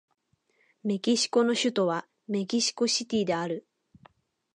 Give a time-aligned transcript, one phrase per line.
[0.83, 3.67] メキシコの首都はメキシコシティである